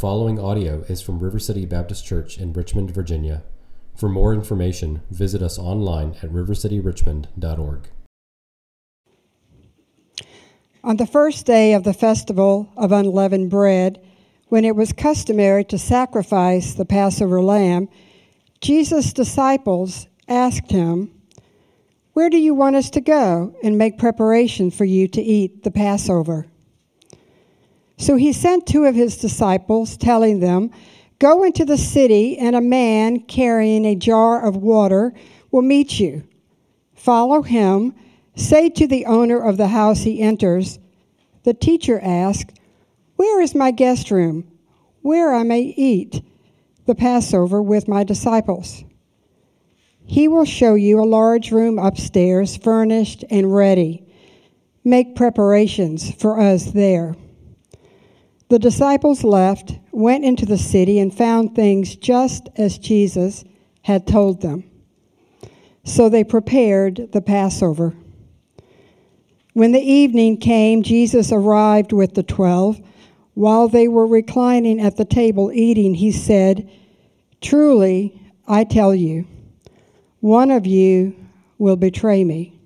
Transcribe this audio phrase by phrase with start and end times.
[0.00, 3.42] following audio is from River City Baptist Church in Richmond, Virginia.
[3.94, 7.88] For more information, visit us online at rivercityrichmond.org.
[10.82, 14.02] On the first day of the festival of unleavened bread,
[14.48, 17.90] when it was customary to sacrifice the Passover lamb,
[18.62, 21.12] Jesus' disciples asked him,
[22.14, 25.70] Where do you want us to go and make preparation for you to eat the
[25.70, 26.46] Passover?
[28.00, 30.70] So he sent two of his disciples, telling them,
[31.18, 35.12] Go into the city, and a man carrying a jar of water
[35.50, 36.26] will meet you.
[36.94, 37.94] Follow him.
[38.34, 40.78] Say to the owner of the house he enters,
[41.42, 42.58] The teacher asked,
[43.16, 44.50] Where is my guest room,
[45.02, 46.24] where I may eat
[46.86, 48.82] the Passover with my disciples?
[50.06, 54.06] He will show you a large room upstairs, furnished and ready.
[54.84, 57.14] Make preparations for us there.
[58.50, 63.44] The disciples left, went into the city, and found things just as Jesus
[63.82, 64.64] had told them.
[65.84, 67.94] So they prepared the Passover.
[69.52, 72.80] When the evening came, Jesus arrived with the twelve.
[73.34, 76.68] While they were reclining at the table eating, he said,
[77.40, 79.28] Truly, I tell you,
[80.18, 81.14] one of you
[81.58, 82.58] will betray me,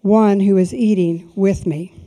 [0.00, 2.01] one who is eating with me.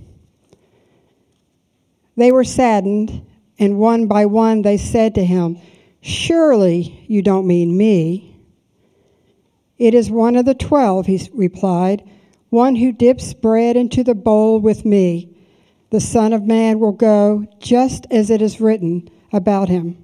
[2.15, 3.25] They were saddened,
[3.59, 5.57] and one by one they said to him,
[6.01, 8.37] Surely you don't mean me.
[9.77, 12.03] It is one of the twelve, he replied,
[12.49, 15.35] one who dips bread into the bowl with me.
[15.89, 19.97] The Son of Man will go just as it is written about him.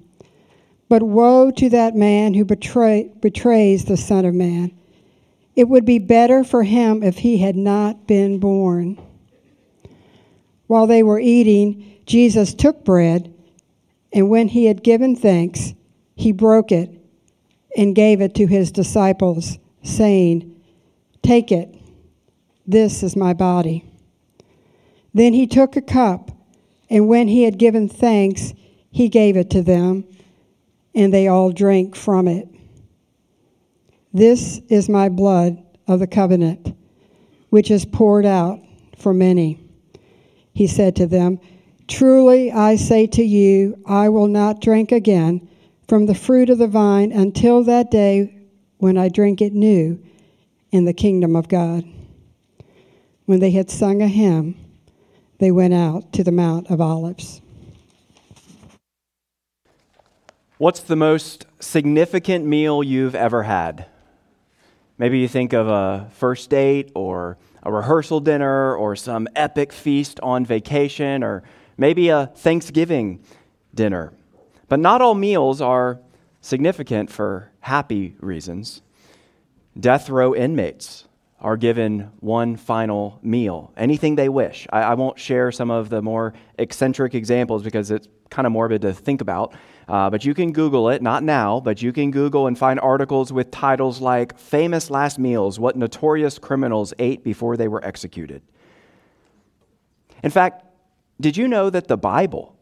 [0.88, 4.72] But woe to that man who betray, betrays the Son of Man.
[5.56, 9.00] It would be better for him if he had not been born.
[10.66, 13.32] While they were eating, Jesus took bread,
[14.12, 15.74] and when he had given thanks,
[16.14, 16.90] he broke it
[17.76, 20.48] and gave it to his disciples, saying,
[21.22, 21.74] Take it,
[22.66, 23.84] this is my body.
[25.14, 26.30] Then he took a cup,
[26.90, 28.52] and when he had given thanks,
[28.90, 30.04] he gave it to them,
[30.94, 32.48] and they all drank from it.
[34.12, 36.76] This is my blood of the covenant,
[37.48, 38.60] which is poured out
[38.98, 39.58] for many.
[40.52, 41.40] He said to them,
[41.88, 45.48] Truly I say to you, I will not drink again
[45.88, 48.34] from the fruit of the vine until that day
[48.78, 50.02] when I drink it new
[50.70, 51.84] in the kingdom of God.
[53.26, 54.56] When they had sung a hymn,
[55.38, 57.40] they went out to the Mount of Olives.
[60.58, 63.86] What's the most significant meal you've ever had?
[64.96, 70.20] Maybe you think of a first date or a rehearsal dinner or some epic feast
[70.20, 71.42] on vacation or
[71.82, 73.20] maybe a Thanksgiving
[73.74, 74.12] dinner.
[74.68, 75.98] But not all meals are
[76.40, 78.82] significant for happy reasons.
[79.78, 81.08] Death row inmates
[81.40, 84.68] are given one final meal, anything they wish.
[84.72, 88.82] I, I won't share some of the more eccentric examples because it's kind of morbid
[88.82, 89.52] to think about.
[89.88, 93.32] Uh, but you can Google it, not now, but you can Google and find articles
[93.32, 98.40] with titles like Famous Last Meals What Notorious Criminals Ate Before They Were Executed.
[100.22, 100.64] In fact,
[101.22, 102.56] did you know that the Bible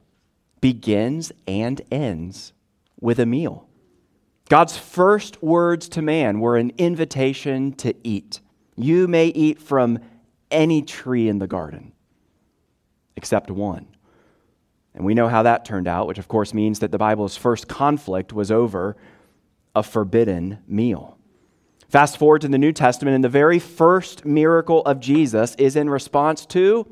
[0.61, 2.53] begins and ends
[3.01, 3.67] with a meal?
[4.49, 8.41] God's first words to man were an invitation to eat.
[8.77, 10.01] You may eat from
[10.51, 11.93] any tree in the garden,
[13.17, 13.87] except one.
[14.95, 17.69] And we know how that turned out, which of course means that the Bible's first
[17.69, 18.97] conflict was over
[19.75, 21.17] a forbidden meal.
[21.89, 25.89] Fast forward to the New Testament, and the very first miracle of Jesus is in
[25.89, 26.87] response to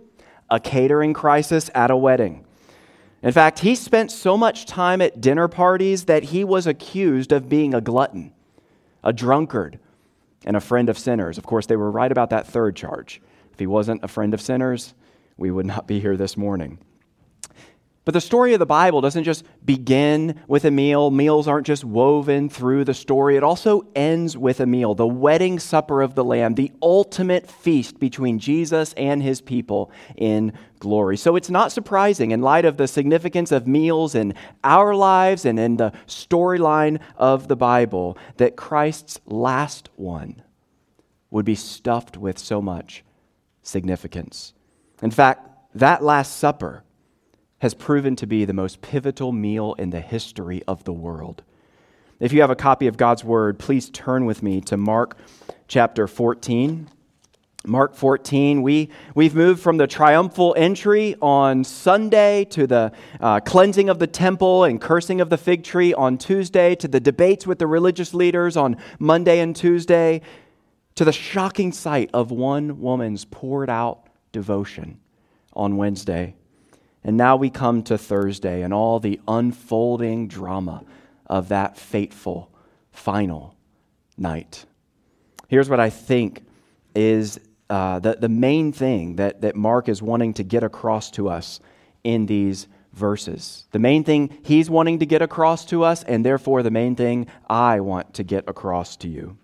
[0.50, 2.44] a catering crisis at a wedding.
[3.22, 7.48] In fact, he spent so much time at dinner parties that he was accused of
[7.48, 8.32] being a glutton,
[9.03, 9.78] a drunkard,
[10.44, 11.36] and a friend of sinners.
[11.36, 13.20] Of course, they were right about that third charge.
[13.53, 14.94] If he wasn't a friend of sinners,
[15.36, 16.78] we would not be here this morning.
[18.08, 21.10] But the story of the Bible doesn't just begin with a meal.
[21.10, 23.36] Meals aren't just woven through the story.
[23.36, 28.00] It also ends with a meal, the wedding supper of the Lamb, the ultimate feast
[28.00, 31.18] between Jesus and his people in glory.
[31.18, 34.33] So it's not surprising, in light of the significance of meals in
[34.65, 40.41] our lives and in the storyline of the Bible, that Christ's last one
[41.30, 43.04] would be stuffed with so much
[43.62, 44.54] significance.
[45.03, 46.84] In fact, that Last Supper
[47.60, 51.43] has proven to be the most pivotal meal in the history of the world.
[52.21, 55.16] If you have a copy of God's Word, please turn with me to Mark
[55.69, 56.89] chapter 14.
[57.66, 63.89] Mark 14, we, we've moved from the triumphal entry on Sunday to the uh, cleansing
[63.89, 67.59] of the temple and cursing of the fig tree on Tuesday to the debates with
[67.59, 70.22] the religious leaders on Monday and Tuesday
[70.95, 74.99] to the shocking sight of one woman's poured out devotion
[75.53, 76.34] on Wednesday.
[77.04, 80.84] And now we come to Thursday and all the unfolding drama
[81.27, 82.50] of that fateful
[82.91, 83.54] final
[84.16, 84.65] night.
[85.48, 86.45] Here's what I think
[86.95, 87.41] is
[87.71, 91.60] uh, the, the main thing that, that Mark is wanting to get across to us
[92.03, 93.65] in these verses.
[93.71, 97.27] The main thing he's wanting to get across to us, and therefore the main thing
[97.48, 99.36] I want to get across to you.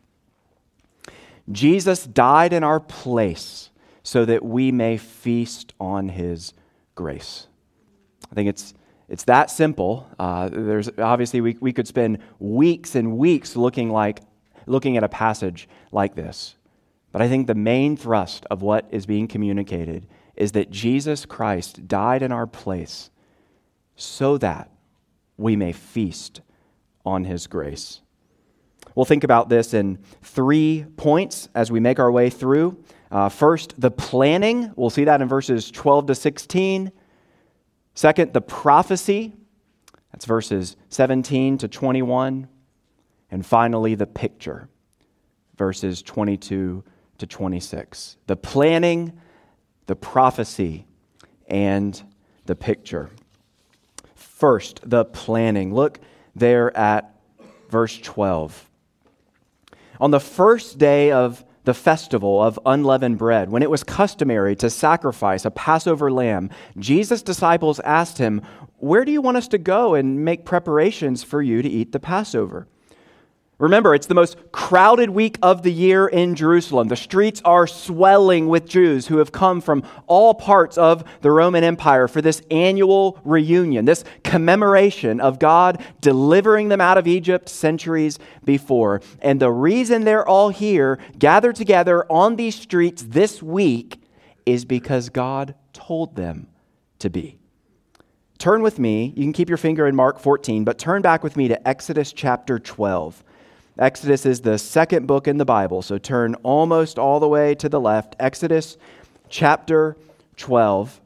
[1.53, 3.71] Jesus died in our place
[4.03, 6.53] so that we may feast on his
[6.94, 7.46] grace.
[8.31, 8.75] I think it's,
[9.08, 10.08] it's that simple.
[10.19, 14.20] Uh, there's obviously we, we could spend weeks and weeks looking like
[14.67, 16.56] looking at a passage like this.
[17.12, 20.06] But I think the main thrust of what is being communicated
[20.37, 23.11] is that Jesus Christ died in our place
[23.94, 24.70] so that
[25.37, 26.41] we may feast
[27.05, 28.00] on his grace.
[28.94, 32.82] We'll think about this in three points as we make our way through.
[33.15, 34.73] Uh, first, the planning.
[34.75, 36.91] We'll see that in verses 12 to 16.
[37.95, 39.33] Second, the prophecy.
[40.11, 42.49] That's verses 17 to 21.
[43.31, 44.69] And finally, the picture,
[45.57, 46.83] verses 22
[47.19, 48.17] to 26.
[48.27, 49.13] The planning,
[49.87, 50.85] the prophecy,
[51.47, 52.03] and
[52.47, 53.11] the picture.
[54.17, 55.73] First, the planning.
[55.73, 56.01] Look
[56.35, 57.15] there at
[57.71, 58.69] verse 12.
[60.01, 64.71] On the first day of the festival of unleavened bread, when it was customary to
[64.71, 68.43] sacrifice a Passover lamb, Jesus' disciples asked him,
[68.79, 72.01] Where do you want us to go and make preparations for you to eat the
[72.01, 72.69] Passover?
[73.59, 76.89] Remember, it's the most crowded week of the year in Jerusalem.
[76.89, 81.62] The streets are swelling with Jews who have come from all parts of the Roman
[81.62, 88.19] Empire for this annual reunion, this commemoration of God delivering them out of Egypt centuries
[88.45, 89.01] before.
[89.23, 94.03] And the reason they're all here, gathered together on these streets this week,
[94.45, 96.49] is because God told them
[96.99, 97.39] to be.
[98.39, 101.37] Turn with me, you can keep your finger in Mark 14, but turn back with
[101.37, 103.23] me to Exodus chapter 12.
[103.79, 107.69] Exodus is the second book in the Bible, so turn almost all the way to
[107.69, 108.15] the left.
[108.21, 108.76] Exodus
[109.29, 109.97] chapter
[110.37, 111.00] 12.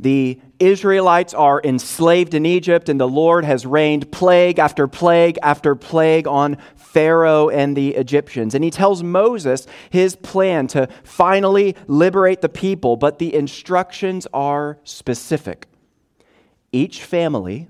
[0.00, 5.74] The Israelites are enslaved in Egypt, and the Lord has rained plague after plague after
[5.74, 8.54] plague on Pharaoh and the Egyptians.
[8.54, 14.78] And he tells Moses his plan to finally liberate the people, but the instructions are
[14.84, 15.66] specific.
[16.72, 17.68] Each family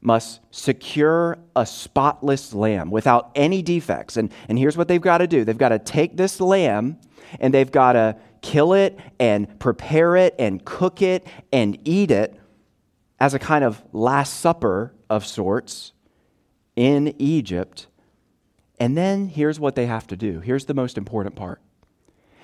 [0.00, 4.16] must secure a spotless lamb without any defects.
[4.16, 6.98] And, and here's what they've got to do they've got to take this lamb
[7.40, 12.38] and they've got to kill it and prepare it and cook it and eat it
[13.18, 15.92] as a kind of Last Supper of sorts
[16.76, 17.88] in Egypt.
[18.78, 20.38] And then here's what they have to do.
[20.40, 21.60] Here's the most important part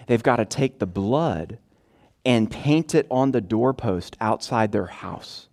[0.06, 1.58] they've got to take the blood
[2.26, 5.48] and paint it on the doorpost outside their house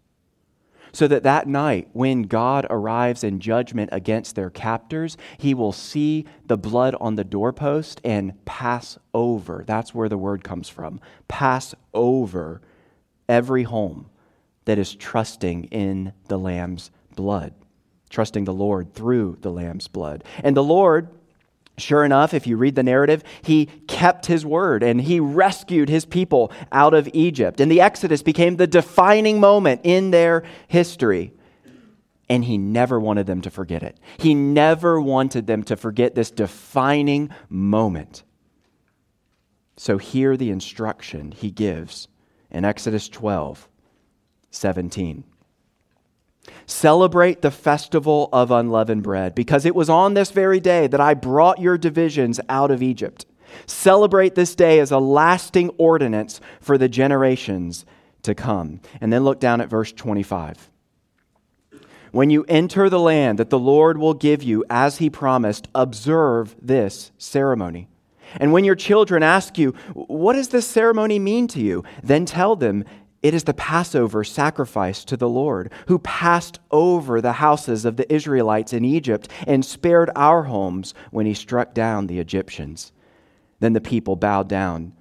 [0.93, 6.25] so that that night, when God arrives in judgment against their captors, he will see
[6.45, 9.63] the blood on the doorpost and pass over.
[9.65, 10.99] That's where the word comes from.
[11.27, 12.61] Pass over
[13.29, 14.09] every home
[14.65, 17.53] that is trusting in the Lamb's blood,
[18.09, 20.23] trusting the Lord through the Lamb's blood.
[20.43, 21.09] And the Lord
[21.81, 26.05] Sure enough, if you read the narrative, he kept his word and he rescued his
[26.05, 27.59] people out of Egypt.
[27.59, 31.33] And the Exodus became the defining moment in their history.
[32.29, 33.99] And he never wanted them to forget it.
[34.17, 38.23] He never wanted them to forget this defining moment.
[39.75, 42.07] So, hear the instruction he gives
[42.49, 43.67] in Exodus 12
[44.51, 45.23] 17.
[46.65, 51.13] Celebrate the festival of unleavened bread, because it was on this very day that I
[51.13, 53.25] brought your divisions out of Egypt.
[53.65, 57.85] Celebrate this day as a lasting ordinance for the generations
[58.23, 58.79] to come.
[58.99, 60.69] And then look down at verse 25.
[62.11, 66.55] When you enter the land that the Lord will give you as he promised, observe
[66.61, 67.87] this ceremony.
[68.37, 71.83] And when your children ask you, What does this ceremony mean to you?
[72.03, 72.85] then tell them
[73.21, 78.11] it is the Passover sacrifice to the Lord, who passed over the houses of the
[78.11, 82.91] Israelites in Egypt and spared our homes when he struck down the Egyptians.
[83.59, 84.93] Then the people bowed down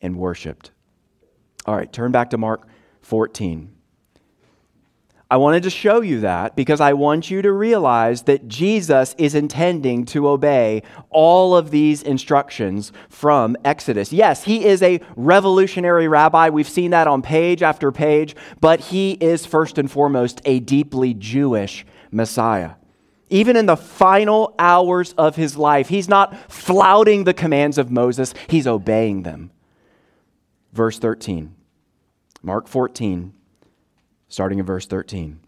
[0.00, 0.70] and worshiped.
[1.66, 2.68] All right, turn back to Mark
[3.00, 3.72] 14.
[5.34, 9.34] I wanted to show you that because I want you to realize that Jesus is
[9.34, 14.12] intending to obey all of these instructions from Exodus.
[14.12, 16.50] Yes, he is a revolutionary rabbi.
[16.50, 21.14] We've seen that on page after page, but he is first and foremost a deeply
[21.14, 22.74] Jewish Messiah.
[23.28, 28.34] Even in the final hours of his life, he's not flouting the commands of Moses,
[28.48, 29.50] he's obeying them.
[30.72, 31.56] Verse 13,
[32.40, 33.32] Mark 14
[34.28, 35.40] starting in verse 13.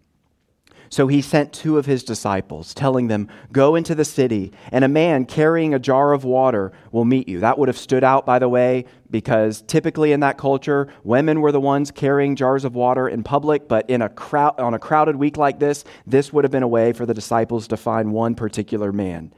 [0.88, 4.88] So he sent two of his disciples, telling them, Go into the city, and a
[4.88, 7.40] man carrying a jar of water will meet you.
[7.40, 11.52] That would have stood out, by the way, because typically in that culture, women were
[11.52, 15.16] the ones carrying jars of water in public, but in a crowd, on a crowded
[15.16, 18.34] week like this, this would have been a way for the disciples to find one
[18.34, 19.32] particular man.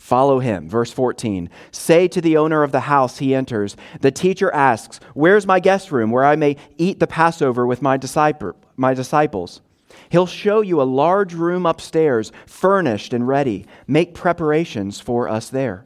[0.00, 0.66] Follow him.
[0.66, 1.50] Verse 14.
[1.70, 5.92] Say to the owner of the house he enters, The teacher asks, Where's my guest
[5.92, 9.60] room where I may eat the Passover with my, disciple, my disciples?
[10.08, 13.66] He'll show you a large room upstairs, furnished and ready.
[13.86, 15.84] Make preparations for us there.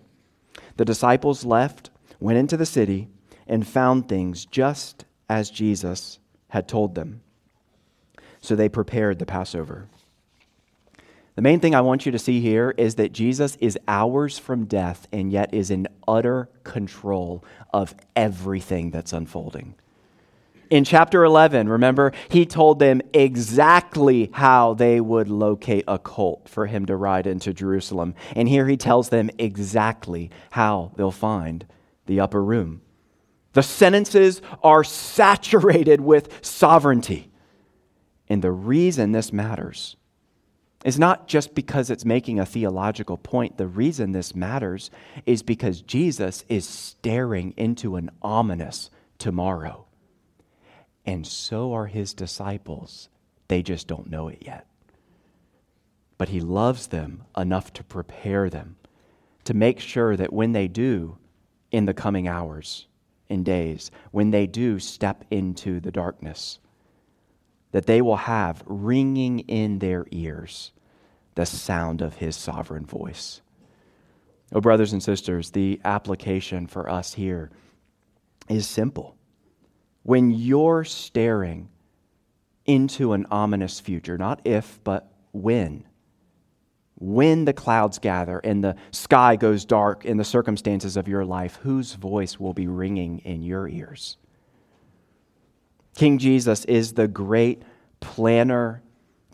[0.76, 1.90] The disciples left,
[2.20, 3.08] went into the city,
[3.48, 7.20] and found things just as Jesus had told them.
[8.40, 9.88] So they prepared the Passover.
[11.34, 14.66] The main thing I want you to see here is that Jesus is hours from
[14.66, 19.74] death and yet is in utter control of everything that's unfolding.
[20.70, 26.66] In chapter 11, remember, he told them exactly how they would locate a colt for
[26.66, 28.14] him to ride into Jerusalem.
[28.34, 31.66] And here he tells them exactly how they'll find
[32.06, 32.80] the upper room.
[33.52, 37.30] The sentences are saturated with sovereignty.
[38.28, 39.96] And the reason this matters
[40.84, 43.56] is not just because it's making a theological point.
[43.56, 44.90] The reason this matters
[45.24, 49.86] is because Jesus is staring into an ominous tomorrow.
[51.06, 53.08] And so are his disciples.
[53.48, 54.66] They just don't know it yet.
[56.18, 58.76] But he loves them enough to prepare them,
[59.44, 61.16] to make sure that when they do,
[61.70, 62.86] in the coming hours
[63.28, 66.60] and days, when they do step into the darkness,
[67.72, 70.70] that they will have ringing in their ears
[71.34, 73.40] the sound of his sovereign voice.
[74.52, 77.50] Oh, brothers and sisters, the application for us here
[78.48, 79.16] is simple.
[80.02, 81.70] When you're staring
[82.66, 85.86] into an ominous future, not if, but when,
[86.96, 91.58] when the clouds gather and the sky goes dark in the circumstances of your life,
[91.62, 94.18] whose voice will be ringing in your ears?
[95.96, 97.62] King Jesus is the great
[98.00, 98.82] planner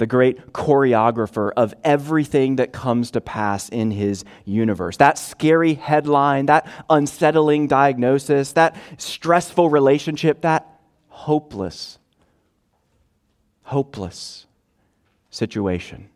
[0.00, 4.96] the great choreographer of everything that comes to pass in his universe.
[4.96, 11.98] That scary headline, that unsettling diagnosis, that stressful relationship, that hopeless,
[13.64, 14.46] hopeless
[15.28, 16.08] situation.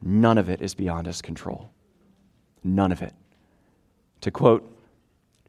[0.00, 1.70] None of it is beyond his control.
[2.62, 3.14] None of it.
[4.20, 4.78] To quote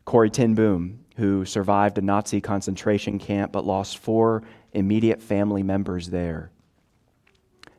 [0.05, 4.41] Corrie ten Boom, who survived a Nazi concentration camp but lost four
[4.73, 6.49] immediate family members there.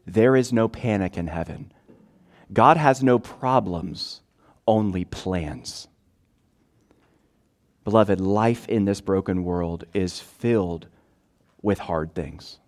[0.07, 1.73] There is no panic in heaven.
[2.53, 4.21] God has no problems,
[4.67, 5.89] only plans.
[7.85, 10.87] Beloved, life in this broken world is filled
[11.63, 12.59] with hard things.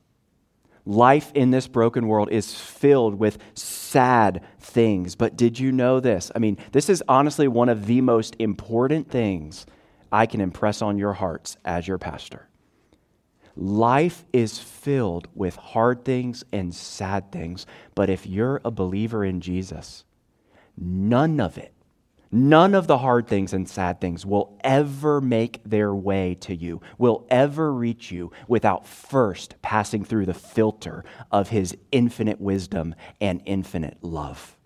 [0.84, 5.14] Life in this broken world is filled with sad things.
[5.14, 6.32] But did you know this?
[6.34, 9.66] I mean, this is honestly one of the most important things
[10.10, 12.47] I can impress on your hearts as your pastor.
[13.60, 19.40] Life is filled with hard things and sad things, but if you're a believer in
[19.40, 20.04] Jesus,
[20.76, 21.74] none of it,
[22.30, 26.80] none of the hard things and sad things will ever make their way to you,
[26.98, 33.42] will ever reach you without first passing through the filter of His infinite wisdom and
[33.44, 34.57] infinite love.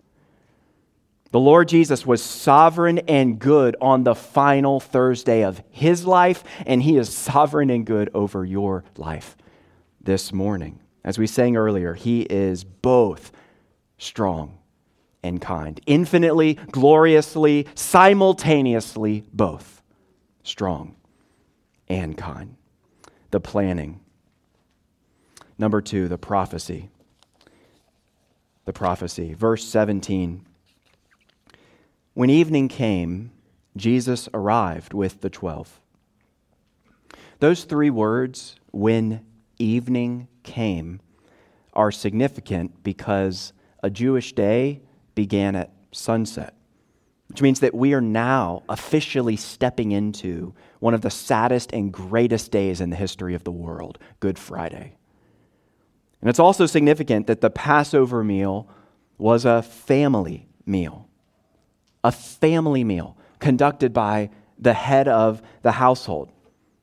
[1.33, 6.83] The Lord Jesus was sovereign and good on the final Thursday of his life, and
[6.83, 9.35] he is sovereign and good over your life
[9.99, 10.79] this morning.
[11.03, 13.31] As we sang earlier, he is both
[13.97, 14.59] strong
[15.23, 19.81] and kind, infinitely, gloriously, simultaneously, both
[20.43, 20.95] strong
[21.87, 22.57] and kind.
[23.31, 24.01] The planning.
[25.57, 26.91] Number two, the prophecy.
[28.65, 29.33] The prophecy.
[29.33, 30.45] Verse 17.
[32.13, 33.31] When evening came,
[33.75, 35.79] Jesus arrived with the twelve.
[37.39, 39.25] Those three words, when
[39.57, 41.01] evening came,
[41.73, 43.51] are significant because
[43.81, 44.81] a Jewish day
[45.15, 46.53] began at sunset,
[47.29, 52.51] which means that we are now officially stepping into one of the saddest and greatest
[52.51, 54.97] days in the history of the world, Good Friday.
[56.21, 58.69] And it's also significant that the Passover meal
[59.17, 61.09] was a family meal,
[62.03, 64.29] a family meal conducted by
[64.59, 66.31] the head of the household.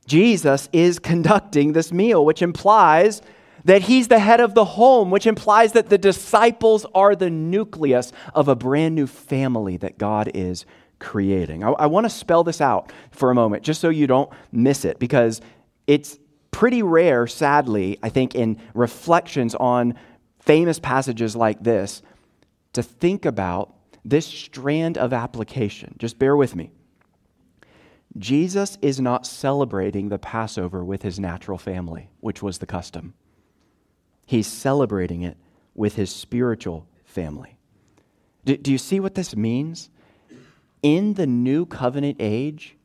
[0.07, 3.23] Jesus is conducting this meal, which implies
[3.65, 8.13] that he's the head of the home, which implies that the disciples are the nucleus
[8.35, 10.65] of a brand new family that God is
[10.99, 11.63] creating.
[11.63, 14.85] I, I want to spell this out for a moment, just so you don't miss
[14.85, 15.41] it, because
[15.87, 16.19] it's
[16.51, 19.95] pretty rare, sadly, I think, in reflections on
[20.39, 22.03] famous passages like this,
[22.73, 23.75] to think about
[24.05, 25.95] this strand of application.
[25.99, 26.71] Just bear with me.
[28.19, 33.15] Jesus is not celebrating the Passover with his natural family, which was the custom.
[34.27, 35.37] He's celebrating it
[35.75, 37.57] with his spiritual family.
[38.45, 39.91] Do, do you see what this means?
[40.83, 42.77] In the new covenant age,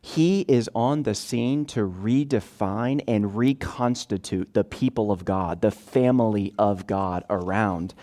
[0.00, 6.52] he is on the scene to redefine and reconstitute the people of God, the family
[6.58, 7.94] of God around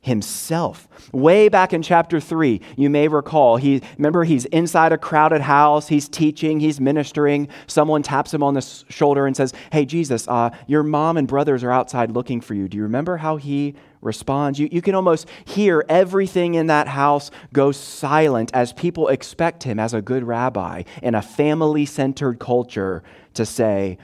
[0.00, 0.88] himself.
[1.12, 5.88] Way back in chapter 3, you may recall, he remember he's inside a crowded house,
[5.88, 7.48] he's teaching, he's ministering.
[7.66, 11.64] Someone taps him on the shoulder and says, "Hey Jesus, uh, your mom and brothers
[11.64, 14.58] are outside looking for you." Do you remember how he responds?
[14.58, 19.80] You, you can almost hear everything in that house go silent as people expect him
[19.80, 23.02] as a good rabbi in a family-centered culture
[23.34, 23.98] to say,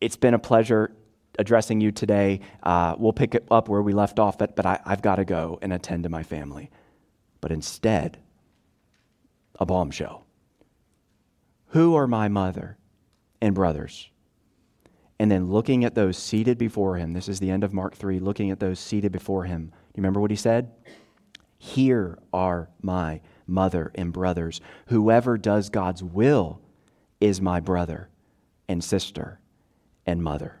[0.00, 0.92] "It's been a pleasure
[1.40, 2.40] addressing you today.
[2.62, 5.24] Uh, we'll pick it up where we left off, but, but I, I've got to
[5.24, 6.70] go and attend to my family.
[7.40, 8.18] But instead,
[9.58, 10.26] a bombshell.
[11.68, 12.76] Who are my mother
[13.40, 14.10] and brothers?
[15.18, 18.18] And then looking at those seated before him, this is the end of Mark 3,
[18.20, 19.70] looking at those seated before him.
[19.94, 20.70] You remember what he said?
[21.58, 24.60] Here are my mother and brothers.
[24.86, 26.60] Whoever does God's will
[27.20, 28.08] is my brother
[28.68, 29.40] and sister
[30.06, 30.59] and mother.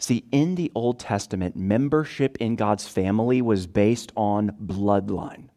[0.00, 5.50] See, in the Old Testament, membership in God's family was based on bloodline.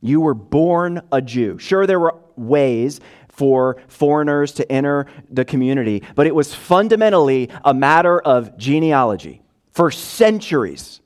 [0.00, 1.58] You were born a Jew.
[1.58, 7.72] Sure, there were ways for foreigners to enter the community, but it was fundamentally a
[7.72, 11.00] matter of genealogy for centuries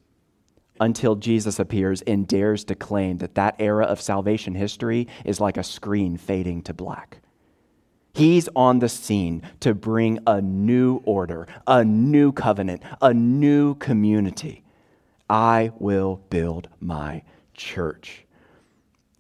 [0.81, 5.59] until Jesus appears and dares to claim that that era of salvation history is like
[5.59, 7.21] a screen fading to black.
[8.17, 14.65] He's on the scene to bring a new order, a new covenant, a new community.
[15.29, 18.25] I will build my church.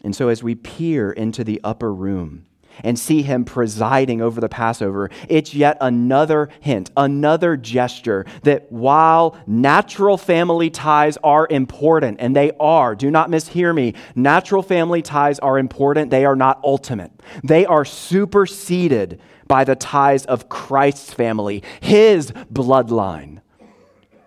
[0.02, 2.46] And so, as we peer into the upper room,
[2.82, 9.36] and see him presiding over the Passover, it's yet another hint, another gesture that while
[9.46, 15.38] natural family ties are important, and they are, do not mishear me, natural family ties
[15.38, 17.10] are important, they are not ultimate.
[17.42, 23.40] They are superseded by the ties of Christ's family, his bloodline,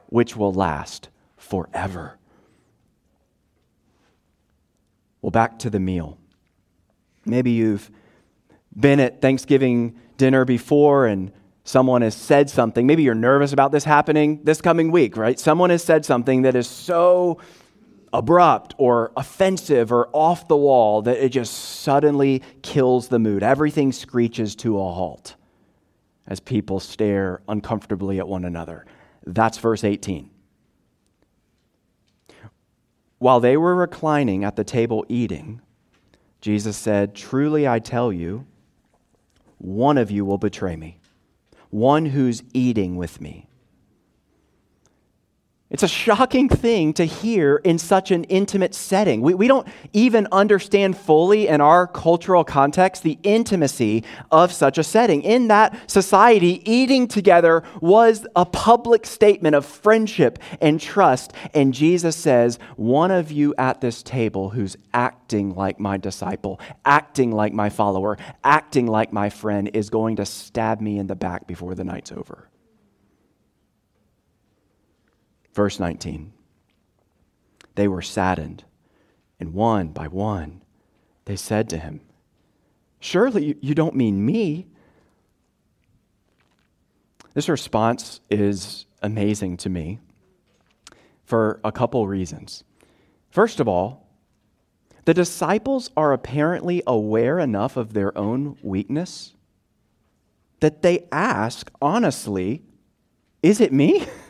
[0.08, 2.18] which will last forever.
[5.22, 6.18] Well, back to the meal.
[7.26, 7.92] Maybe you've
[8.80, 11.32] been at Thanksgiving dinner before and
[11.64, 12.88] someone has said something.
[12.88, 15.40] Maybe you're nervous about this happening this coming week, right?
[15.40, 17.40] Someone has said something that is so
[18.12, 23.44] abrupt or offensive or off the wall that it just suddenly kills the mood.
[23.44, 25.36] Everything screeches to a halt
[26.28, 28.86] as people stare uncomfortably at one another.
[29.26, 30.30] That's verse 18.
[33.18, 35.62] While they were reclining at the table eating,
[36.40, 38.46] Jesus said, Truly I tell you,
[39.60, 41.00] one of you will betray me,
[41.70, 43.49] one who's eating with me.
[45.72, 49.22] It's a shocking thing to hear in such an intimate setting.
[49.22, 54.84] We, we don't even understand fully in our cultural context the intimacy of such a
[54.84, 55.22] setting.
[55.22, 61.34] In that society, eating together was a public statement of friendship and trust.
[61.54, 67.32] And Jesus says, One of you at this table who's acting like my disciple, acting
[67.32, 71.46] like my follower, acting like my friend, is going to stab me in the back
[71.46, 72.49] before the night's over.
[75.54, 76.34] Verse 19
[77.76, 78.64] They were saddened,
[79.40, 80.62] and one by one
[81.26, 82.02] they said to him,
[83.00, 84.68] Surely you don't mean me.
[87.34, 90.00] This response is amazing to me
[91.24, 92.64] for a couple reasons.
[93.30, 94.08] First of all,
[95.06, 99.36] the disciples are apparently aware enough of their own weakness
[100.60, 102.64] that they ask honestly,
[103.42, 104.06] Is it me?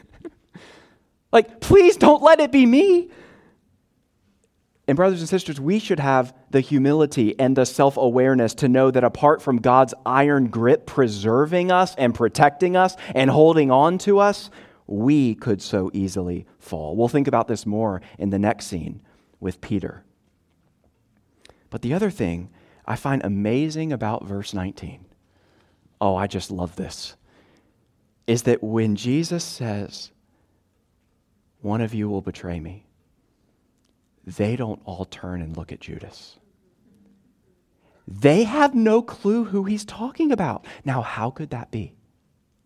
[1.31, 3.09] Like, please don't let it be me.
[4.87, 8.89] And, brothers and sisters, we should have the humility and the self awareness to know
[8.89, 14.17] that apart from God's iron grip preserving us and protecting us and holding on to
[14.17, 14.49] us,
[14.87, 16.95] we could so easily fall.
[16.95, 19.01] We'll think about this more in the next scene
[19.39, 20.03] with Peter.
[21.69, 22.49] But the other thing
[22.83, 25.05] I find amazing about verse 19,
[26.01, 27.15] oh, I just love this,
[28.25, 30.09] is that when Jesus says,
[31.61, 32.85] One of you will betray me,
[34.25, 36.37] they don't all turn and look at Judas.
[38.07, 40.65] They have no clue who he's talking about.
[40.83, 41.93] Now, how could that be?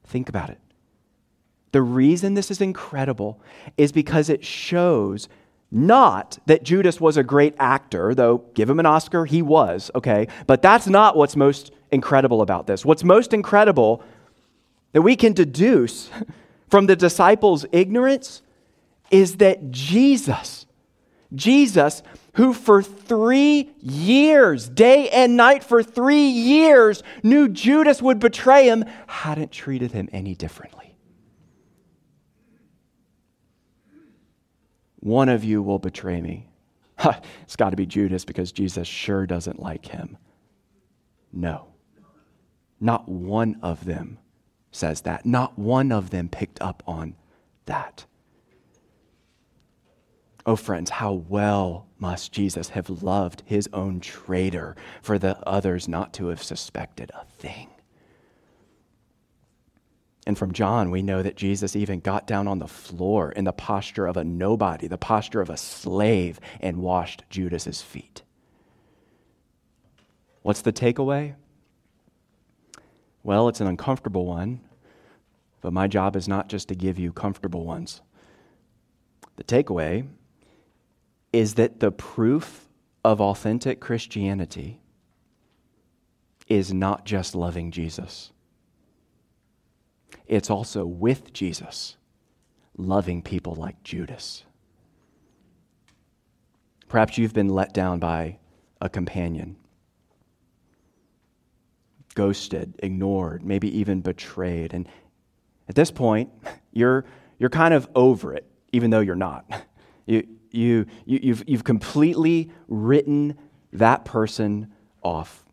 [0.05, 0.59] Think about it.
[1.73, 3.41] The reason this is incredible
[3.77, 5.27] is because it shows
[5.69, 10.27] not that Judas was a great actor, though give him an Oscar, he was, okay?
[10.45, 12.85] But that's not what's most incredible about this.
[12.85, 14.03] What's most incredible
[14.91, 16.11] that we can deduce
[16.69, 18.43] from the disciples' ignorance
[19.11, 20.65] is that Jesus,
[21.33, 28.67] Jesus, who for three years, day and night for three years, knew Judas would betray
[28.67, 30.95] him, hadn't treated him any differently.
[34.99, 36.47] One of you will betray me.
[37.43, 40.17] it's got to be Judas because Jesus sure doesn't like him.
[41.31, 41.67] No.
[42.79, 44.19] Not one of them
[44.71, 45.25] says that.
[45.25, 47.15] Not one of them picked up on
[47.65, 48.05] that.
[50.45, 56.13] Oh, friends, how well must Jesus have loved his own traitor for the others not
[56.15, 57.69] to have suspected a thing?
[60.25, 63.53] And from John, we know that Jesus even got down on the floor in the
[63.53, 68.21] posture of a nobody, the posture of a slave, and washed Judas's feet.
[70.41, 71.35] What's the takeaway?
[73.23, 74.59] Well, it's an uncomfortable one,
[75.61, 78.01] but my job is not just to give you comfortable ones.
[79.37, 80.07] The takeaway
[81.33, 82.69] is that the proof
[83.03, 84.79] of authentic Christianity
[86.47, 88.31] is not just loving Jesus
[90.27, 91.97] it's also with Jesus,
[92.77, 94.43] loving people like Judas.
[96.87, 98.37] Perhaps you've been let down by
[98.79, 99.55] a companion,
[102.15, 104.73] ghosted, ignored, maybe even betrayed.
[104.73, 104.87] And
[105.67, 106.29] at this point,
[106.71, 107.05] you're,
[107.39, 109.45] you're kind of over it, even though you're not.
[110.05, 113.37] You, you, you, you've, you've completely written
[113.73, 115.43] that person off.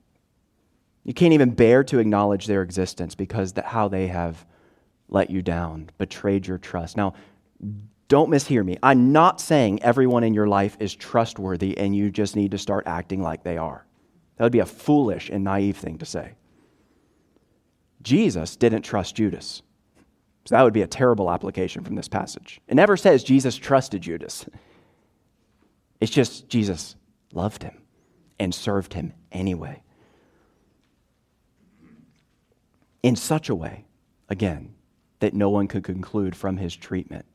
[1.05, 4.47] You can't even bear to acknowledge their existence because that how they have
[5.09, 6.97] let you down, betrayed your trust.
[6.97, 7.15] Now,
[8.09, 8.77] don't mishear me.
[8.83, 12.87] I'm not saying everyone in your life is trustworthy and you just need to start
[12.87, 13.87] acting like they are.
[14.37, 16.33] That would be a foolish and naive thing to say.
[18.03, 19.63] Jesus didn't trust Judas.
[20.47, 22.61] So that would be a terrible application from this passage.
[22.67, 24.47] It never says Jesus trusted Judas.
[26.01, 26.97] It's just Jesus
[27.33, 27.77] loved him
[28.39, 29.83] and served him anyway.
[33.03, 33.85] In such a way,
[34.29, 34.75] again,
[35.21, 37.27] that no one could conclude from his treatment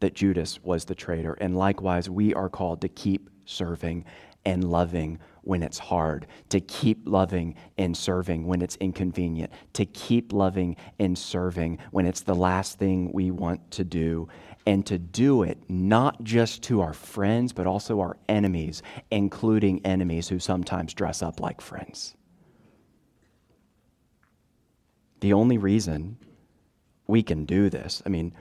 [0.00, 1.34] that Judas was the traitor.
[1.34, 4.04] And likewise, we are called to keep serving
[4.44, 10.32] and loving when it's hard, to keep loving and serving when it's inconvenient, to keep
[10.32, 14.28] loving and serving when it's the last thing we want to do,
[14.68, 20.28] and to do it not just to our friends, but also our enemies, including enemies
[20.28, 22.14] who sometimes dress up like friends.
[25.20, 26.18] The only reason
[27.06, 28.02] we can do this.
[28.04, 28.34] I mean,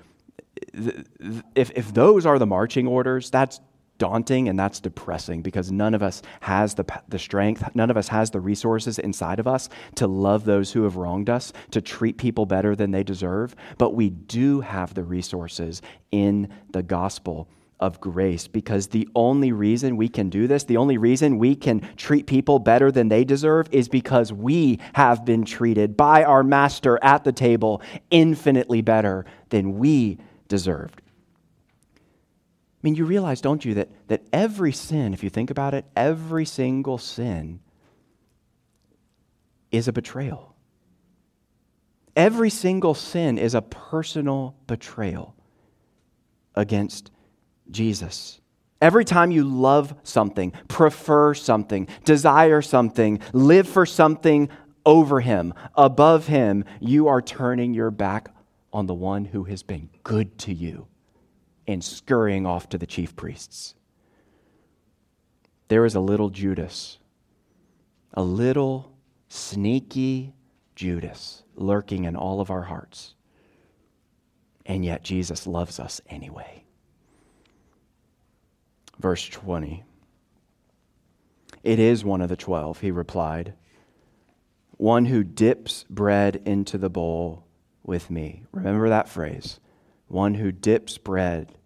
[1.55, 3.61] if, if those are the marching orders, that's
[3.97, 8.07] daunting and that's depressing because none of us has the, the strength, none of us
[8.07, 12.17] has the resources inside of us to love those who have wronged us, to treat
[12.17, 13.55] people better than they deserve.
[13.77, 15.81] But we do have the resources
[16.11, 17.47] in the gospel
[17.79, 21.81] of grace because the only reason we can do this, the only reason we can
[21.95, 26.99] treat people better than they deserve is because we have been treated by our master
[27.03, 31.01] at the table infinitely better than we deserved.
[32.87, 36.45] Mean, you realize, don't you, that, that every sin, if you think about it, every
[36.45, 37.59] single sin
[39.73, 40.55] is a betrayal.
[42.15, 45.35] Every single sin is a personal betrayal
[46.55, 47.11] against
[47.69, 48.39] Jesus.
[48.81, 54.47] Every time you love something, prefer something, desire something, live for something
[54.85, 58.29] over Him, above Him, you are turning your back
[58.71, 60.87] on the one who has been good to you
[61.67, 63.75] and scurrying off to the chief priests.
[65.67, 66.97] There is a little Judas,
[68.13, 68.93] a little
[69.27, 70.33] sneaky
[70.75, 73.15] Judas lurking in all of our hearts.
[74.65, 76.63] And yet Jesus loves us anyway
[78.99, 79.83] verse 20.
[81.63, 83.53] It is one of the twelve, he replied,
[84.71, 87.45] one who dips bread into the bowl
[87.83, 88.43] with me.
[88.51, 89.59] Remember that phrase
[90.07, 91.56] one who dips bread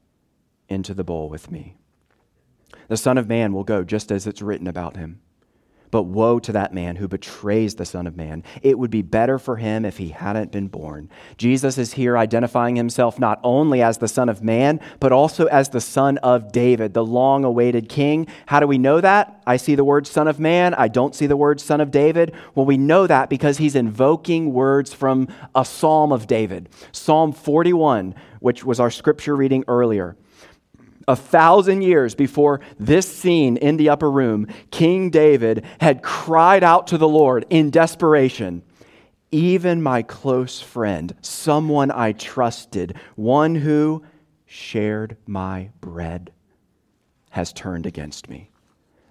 [0.71, 1.75] into the bowl with me.
[2.87, 5.21] The Son of Man will go just as it's written about him.
[5.91, 8.45] But woe to that man who betrays the Son of Man.
[8.61, 11.09] It would be better for him if he hadn't been born.
[11.37, 15.69] Jesus is here identifying himself not only as the Son of Man, but also as
[15.69, 18.25] the Son of David, the long awaited King.
[18.45, 19.43] How do we know that?
[19.45, 20.73] I see the word Son of Man.
[20.75, 22.33] I don't see the word Son of David.
[22.55, 28.15] Well, we know that because he's invoking words from a Psalm of David, Psalm 41,
[28.39, 30.15] which was our scripture reading earlier.
[31.07, 36.87] A thousand years before this scene in the upper room, King David had cried out
[36.87, 38.63] to the Lord in desperation
[39.31, 44.03] Even my close friend, someone I trusted, one who
[44.45, 46.31] shared my bread,
[47.29, 48.49] has turned against me.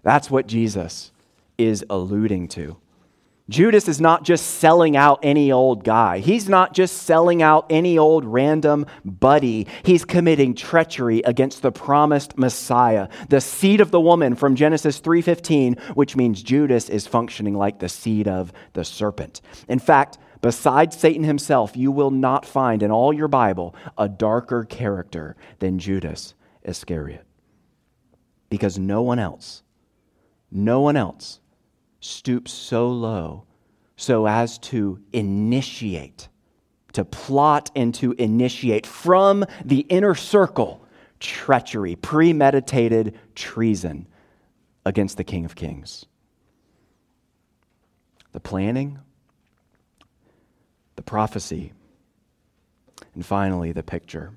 [0.02, 1.10] That's what Jesus
[1.56, 2.76] is alluding to.
[3.50, 6.20] Judas is not just selling out any old guy.
[6.20, 9.66] He's not just selling out any old random buddy.
[9.82, 15.76] He's committing treachery against the promised Messiah, the seed of the woman from Genesis 3:15,
[15.94, 19.40] which means Judas is functioning like the seed of the serpent.
[19.68, 24.62] In fact, besides Satan himself, you will not find in all your Bible a darker
[24.62, 27.26] character than Judas Iscariot.
[28.48, 29.64] Because no one else,
[30.52, 31.39] no one else
[32.00, 33.44] stoop so low
[33.96, 36.28] so as to initiate,
[36.94, 40.82] to plot and to initiate from the inner circle
[41.20, 44.06] treachery, premeditated treason
[44.86, 46.06] against the King of Kings.
[48.32, 48.98] The planning,
[50.96, 51.74] the prophecy,
[53.14, 54.32] and finally the picture.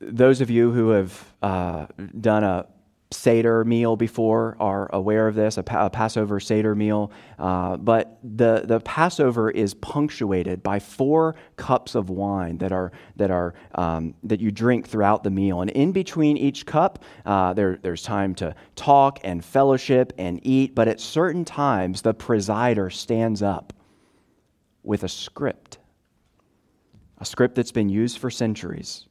[0.00, 1.86] Those of you who have uh,
[2.20, 2.66] done a
[3.10, 7.10] Seder meal before are aware of this, a, pa- a Passover Seder meal.
[7.38, 13.30] Uh, but the, the Passover is punctuated by four cups of wine that, are, that,
[13.30, 15.62] are, um, that you drink throughout the meal.
[15.62, 20.74] And in between each cup, uh, there, there's time to talk and fellowship and eat.
[20.74, 23.72] But at certain times, the presider stands up
[24.82, 25.78] with a script,
[27.16, 29.07] a script that's been used for centuries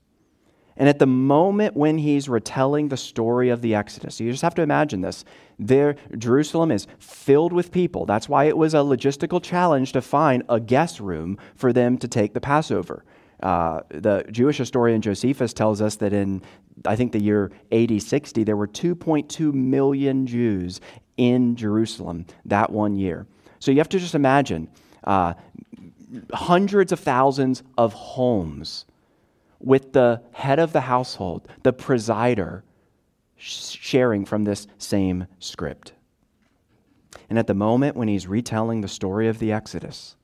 [0.78, 4.56] and at the moment when he's retelling the story of the Exodus, you just have
[4.56, 5.26] to imagine this.
[5.60, 8.06] There, Jerusalem is filled with people.
[8.06, 12.08] That's why it was a logistical challenge to find a guest room for them to
[12.08, 13.04] take the Passover.
[13.42, 16.42] Uh, the Jewish historian Josephus tells us that in,
[16.86, 20.80] I think, the year AD 60, there were 2.2 million Jews
[21.18, 23.26] in Jerusalem that one year.
[23.60, 24.70] So you have to just imagine
[25.04, 25.34] uh,
[26.34, 28.86] hundreds of thousands of homes
[29.60, 32.63] with the head of the household, the presider,
[33.36, 35.93] sharing from this same script.
[37.30, 40.15] And at the moment when he's retelling the story of the Exodus,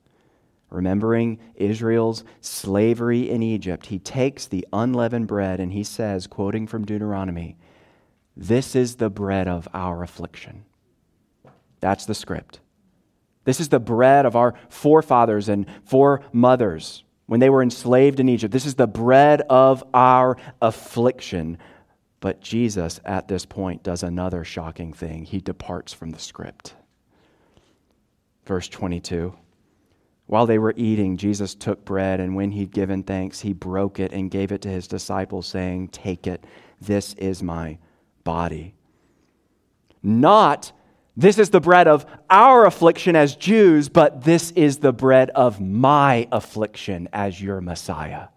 [0.70, 6.84] remembering Israel's slavery in Egypt, he takes the unleavened bread and he says, quoting from
[6.84, 7.56] Deuteronomy,
[8.36, 10.64] This is the bread of our affliction.
[11.80, 12.60] That's the script.
[13.44, 18.52] This is the bread of our forefathers and foremothers when they were enslaved in Egypt.
[18.52, 21.58] This is the bread of our affliction.
[22.20, 25.24] But Jesus, at this point, does another shocking thing.
[25.24, 26.74] He departs from the script.
[28.46, 29.34] Verse 22
[30.26, 34.12] While they were eating, Jesus took bread, and when he'd given thanks, he broke it
[34.12, 36.44] and gave it to his disciples, saying, Take it,
[36.80, 37.78] this is my
[38.22, 38.74] body.
[40.02, 40.72] Not
[41.16, 45.60] this is the bread of our affliction as Jews, but this is the bread of
[45.60, 48.28] my affliction as your Messiah.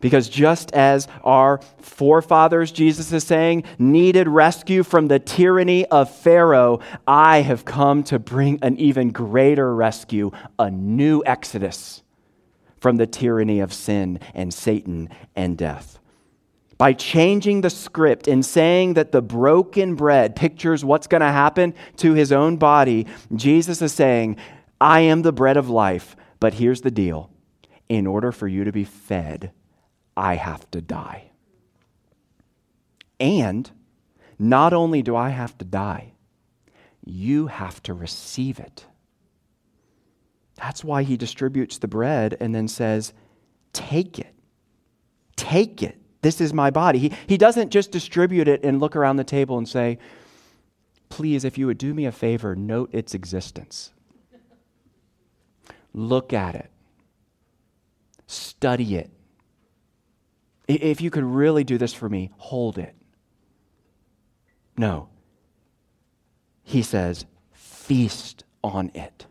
[0.00, 6.80] Because just as our forefathers, Jesus is saying, needed rescue from the tyranny of Pharaoh,
[7.06, 12.02] I have come to bring an even greater rescue, a new exodus
[12.78, 16.00] from the tyranny of sin and Satan and death
[16.82, 21.72] by changing the script and saying that the broken bread pictures what's going to happen
[21.96, 24.36] to his own body, Jesus is saying,
[24.80, 27.30] I am the bread of life, but here's the deal.
[27.88, 29.52] In order for you to be fed,
[30.16, 31.30] I have to die.
[33.20, 33.70] And
[34.36, 36.14] not only do I have to die,
[37.04, 38.86] you have to receive it.
[40.56, 43.12] That's why he distributes the bread and then says,
[43.72, 44.34] Take it.
[45.36, 46.01] Take it.
[46.22, 46.98] This is my body.
[46.98, 49.98] He, he doesn't just distribute it and look around the table and say,
[51.08, 53.92] Please, if you would do me a favor, note its existence.
[55.92, 56.70] Look at it,
[58.26, 59.10] study it.
[60.66, 62.94] If you could really do this for me, hold it.
[64.78, 65.08] No.
[66.62, 69.26] He says, feast on it.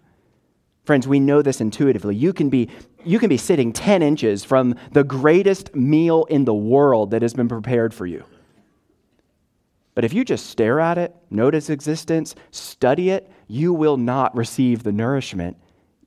[0.92, 2.18] Friends, we know this intuitively.
[2.18, 2.68] You can be
[3.06, 7.34] you can be sitting 10 inches from the greatest meal in the world that has
[7.34, 8.26] been prepared for you.
[9.96, 14.36] But if you just stare at it, note its existence, study it, you will not
[14.36, 15.56] receive the nourishment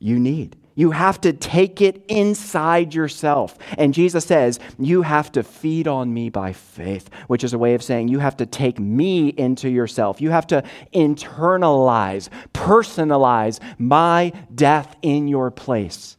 [0.01, 0.55] you need.
[0.75, 3.57] You have to take it inside yourself.
[3.79, 7.75] And Jesus says, You have to feed on me by faith, which is a way
[7.75, 10.21] of saying you have to take me into yourself.
[10.21, 16.17] You have to internalize, personalize my death in your place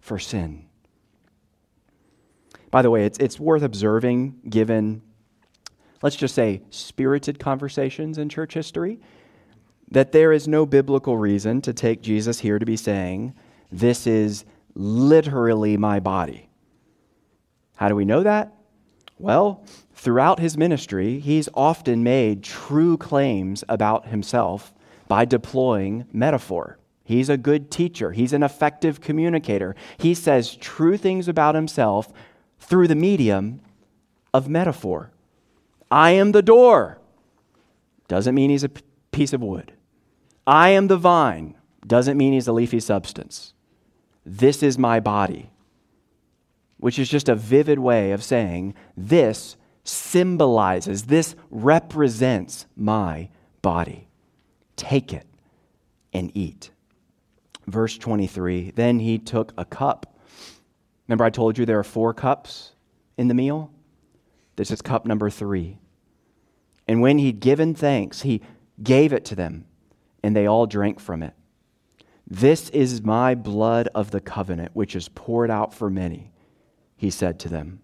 [0.00, 0.66] for sin.
[2.70, 5.02] By the way, it's, it's worth observing, given,
[6.02, 9.00] let's just say, spirited conversations in church history,
[9.90, 13.34] that there is no biblical reason to take Jesus here to be saying,
[13.70, 16.48] this is literally my body.
[17.76, 18.52] How do we know that?
[19.18, 24.74] Well, throughout his ministry, he's often made true claims about himself
[25.08, 26.78] by deploying metaphor.
[27.04, 29.76] He's a good teacher, he's an effective communicator.
[29.96, 32.12] He says true things about himself
[32.58, 33.60] through the medium
[34.34, 35.12] of metaphor.
[35.90, 36.98] I am the door.
[38.08, 38.70] Doesn't mean he's a
[39.12, 39.72] piece of wood.
[40.46, 41.56] I am the vine.
[41.86, 43.52] Doesn't mean he's a leafy substance.
[44.28, 45.50] This is my body,
[46.78, 53.28] which is just a vivid way of saying this symbolizes, this represents my
[53.62, 54.08] body.
[54.74, 55.26] Take it
[56.12, 56.70] and eat.
[57.68, 60.18] Verse 23 Then he took a cup.
[61.06, 62.72] Remember, I told you there are four cups
[63.16, 63.70] in the meal?
[64.56, 65.78] This is cup number three.
[66.88, 68.42] And when he'd given thanks, he
[68.82, 69.66] gave it to them,
[70.22, 71.34] and they all drank from it.
[72.26, 76.32] This is my blood of the covenant, which is poured out for many,
[76.96, 77.80] he said to them.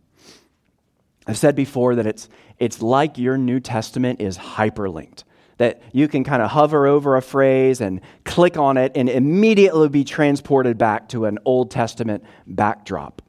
[1.26, 2.28] I've said before that it's,
[2.58, 5.22] it's like your New Testament is hyperlinked,
[5.58, 9.88] that you can kind of hover over a phrase and click on it and immediately
[9.88, 13.22] be transported back to an Old Testament backdrop.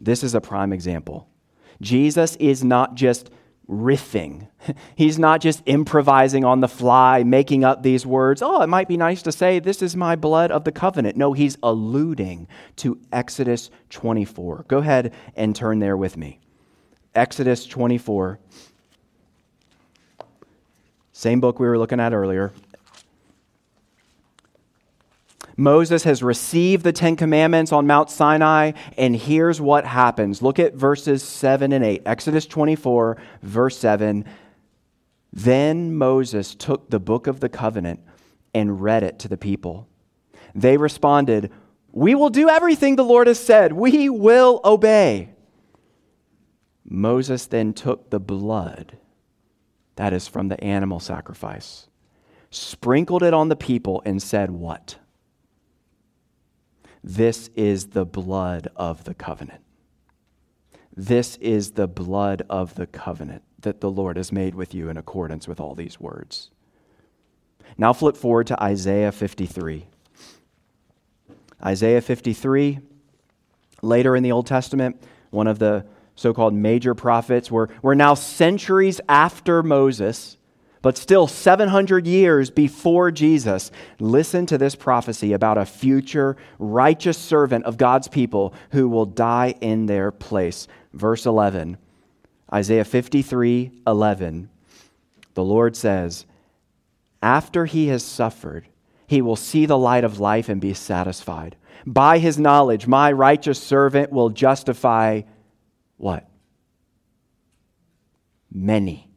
[0.00, 1.28] This is a prime example.
[1.80, 3.30] Jesus is not just
[3.68, 4.48] riffing.
[4.96, 8.42] He's not just improvising on the fly, making up these words.
[8.42, 11.16] Oh, it might be nice to say, This is my blood of the covenant.
[11.16, 14.66] No, he's alluding to Exodus 24.
[14.68, 16.40] Go ahead and turn there with me.
[17.14, 18.38] Exodus 24.
[21.12, 22.52] Same book we were looking at earlier.
[25.56, 30.42] Moses has received the Ten Commandments on Mount Sinai, and here's what happens.
[30.42, 32.02] Look at verses 7 and 8.
[32.06, 34.24] Exodus 24, verse 7.
[35.32, 38.00] Then Moses took the book of the covenant
[38.52, 39.88] and read it to the people.
[40.54, 41.52] They responded,
[41.92, 45.30] We will do everything the Lord has said, we will obey.
[46.84, 48.98] Moses then took the blood,
[49.96, 51.88] that is from the animal sacrifice,
[52.50, 54.98] sprinkled it on the people, and said, What?
[57.06, 59.60] This is the blood of the covenant.
[60.96, 64.96] This is the blood of the covenant that the Lord has made with you in
[64.96, 66.50] accordance with all these words.
[67.76, 69.86] Now flip forward to Isaiah 53.
[71.62, 72.78] Isaiah 53,
[73.82, 75.84] later in the Old Testament, one of the
[76.16, 77.50] so called major prophets.
[77.50, 80.38] We're, we're now centuries after Moses
[80.84, 87.64] but still 700 years before Jesus, listen to this prophecy about a future righteous servant
[87.64, 90.68] of God's people who will die in their place.
[90.92, 91.78] Verse 11,
[92.52, 94.50] Isaiah 53 11.
[95.32, 96.26] The Lord says,
[97.22, 98.68] After he has suffered,
[99.06, 101.56] he will see the light of life and be satisfied.
[101.86, 105.22] By his knowledge, my righteous servant will justify
[105.96, 106.28] what?
[108.52, 109.13] Many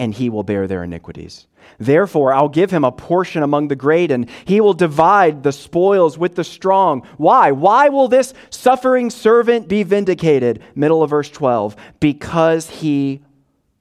[0.00, 1.46] and he will bear their iniquities.
[1.78, 6.16] Therefore, I'll give him a portion among the great, and he will divide the spoils
[6.16, 7.06] with the strong.
[7.18, 7.50] Why?
[7.50, 10.62] Why will this suffering servant be vindicated?
[10.74, 11.76] Middle of verse 12.
[12.00, 13.20] Because he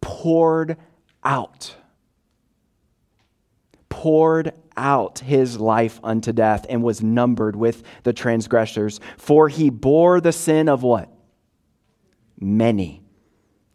[0.02, 0.76] poured
[1.24, 1.74] out.
[3.88, 9.00] Poured out his life unto death and was numbered with the transgressors.
[9.16, 11.10] For he bore the sin of what?
[12.38, 13.04] Many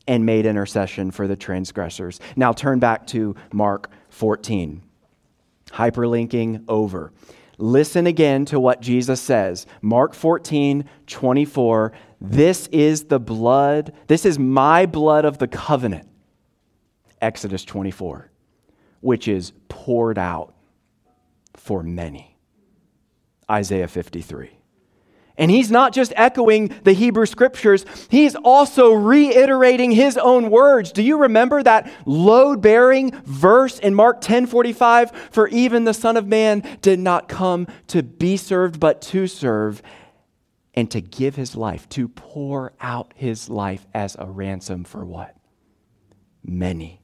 [0.07, 2.21] and made intercession for the transgressors.
[2.37, 4.83] Now turn back to Mark 14.
[5.71, 7.13] Hyperlinking over.
[7.59, 9.67] Listen again to what Jesus says.
[9.81, 11.92] Mark 14, 24.
[12.21, 16.09] This is the blood, this is my blood of the covenant.
[17.21, 18.31] Exodus 24,
[19.00, 20.55] which is poured out
[21.55, 22.37] for many.
[23.50, 24.59] Isaiah 53.
[25.37, 30.92] And he's not just echoing the Hebrew scriptures, he's also reiterating his own words.
[30.92, 35.10] Do you remember that load bearing verse in Mark 10 45?
[35.32, 39.82] For even the Son of Man did not come to be served, but to serve
[40.74, 45.37] and to give his life, to pour out his life as a ransom for what?
[46.44, 47.00] Many.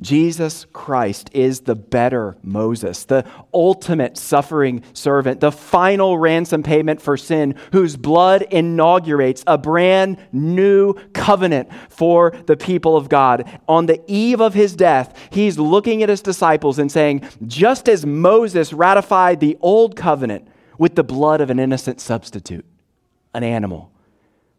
[0.00, 7.16] Jesus Christ is the better Moses, the ultimate suffering servant, the final ransom payment for
[7.16, 13.60] sin, whose blood inaugurates a brand new covenant for the people of God.
[13.66, 18.06] On the eve of his death, he's looking at his disciples and saying, Just as
[18.06, 20.46] Moses ratified the old covenant
[20.78, 22.64] with the blood of an innocent substitute,
[23.34, 23.90] an animal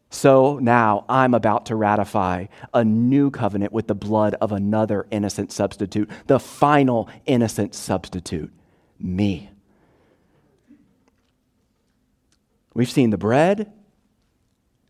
[0.10, 5.52] so now I'm about to ratify a new covenant with the blood of another innocent
[5.52, 8.52] substitute, the final innocent substitute,
[9.00, 9.52] me.
[12.74, 13.72] We've seen the bread,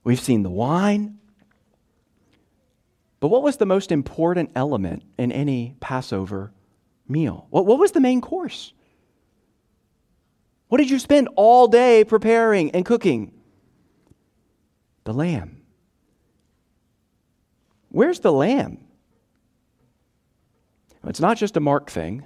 [0.03, 1.17] we've seen the wine.
[3.20, 6.53] But what was the most important element in any Passover
[7.09, 7.47] meal?
[7.49, 8.72] What, what was the main course?
[10.70, 13.34] What did you spend all day preparing and cooking?
[15.10, 15.64] The lamb.
[17.88, 18.86] Where's the lamb?
[21.03, 22.24] It's not just a Mark thing.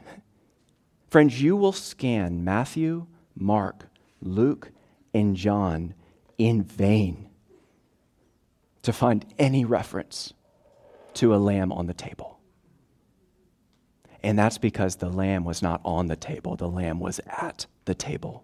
[1.10, 3.08] Friends, you will scan Matthew,
[3.38, 3.88] Mark,
[4.22, 4.72] Luke,
[5.14, 5.94] and John
[6.38, 7.30] in vain
[8.82, 10.34] to find any reference
[11.14, 12.42] to a lamb on the table.
[14.22, 17.96] And that's because the lamb was not on the table, the lamb was at the
[17.96, 18.44] table.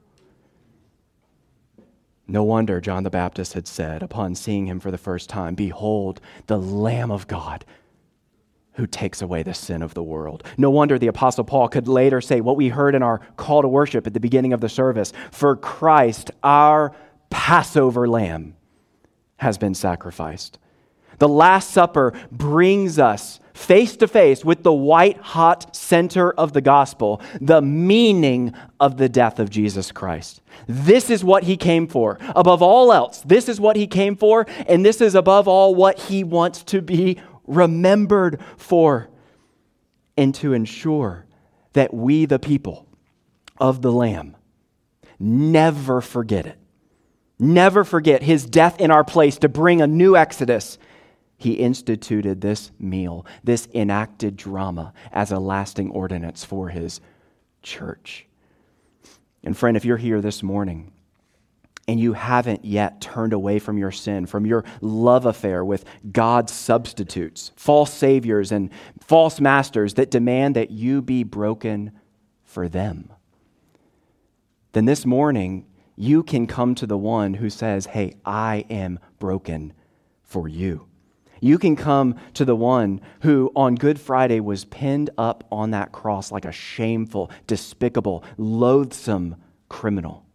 [2.29, 6.21] No wonder John the Baptist had said, upon seeing him for the first time, Behold,
[6.45, 7.65] the Lamb of God
[8.73, 10.43] who takes away the sin of the world.
[10.55, 13.67] No wonder the Apostle Paul could later say what we heard in our call to
[13.67, 16.95] worship at the beginning of the service For Christ, our
[17.31, 18.55] Passover lamb,
[19.37, 20.59] has been sacrificed.
[21.17, 26.61] The Last Supper brings us face to face with the white hot center of the
[26.61, 30.41] gospel, the meaning of the death of Jesus Christ.
[30.65, 32.17] This is what he came for.
[32.35, 35.99] Above all else, this is what he came for, and this is above all what
[35.99, 39.09] he wants to be remembered for,
[40.17, 41.25] and to ensure
[41.73, 42.87] that we, the people
[43.57, 44.37] of the Lamb,
[45.19, 46.57] never forget it.
[47.37, 50.77] Never forget his death in our place to bring a new exodus
[51.39, 56.99] he instituted this meal, this enacted drama, as a lasting ordinance for his
[57.63, 58.27] church.
[59.41, 60.91] And friend, if you're here this morning
[61.87, 66.51] and you haven't yet turned away from your sin, from your love affair with God's
[66.51, 68.69] substitutes, false saviors, and
[68.99, 71.93] false masters that demand that you be broken
[72.43, 73.13] for them,
[74.73, 75.65] then this morning
[75.95, 79.71] you can come to the one who says, Hey, I am broken
[80.21, 80.88] for you.
[81.41, 85.91] You can come to the one who on Good Friday was pinned up on that
[85.91, 89.35] cross like a shameful, despicable, loathsome
[89.69, 90.25] criminal.